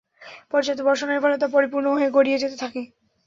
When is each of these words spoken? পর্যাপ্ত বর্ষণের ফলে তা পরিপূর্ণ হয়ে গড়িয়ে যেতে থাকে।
পর্যাপ্ত 0.51 0.81
বর্ষণের 0.87 1.21
ফলে 1.23 1.35
তা 1.39 1.47
পরিপূর্ণ 1.55 1.87
হয়ে 1.93 2.13
গড়িয়ে 2.15 2.41
যেতে 2.43 2.57
থাকে। 2.63 2.81